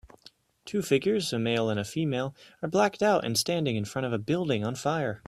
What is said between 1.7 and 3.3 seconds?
a female are blacked out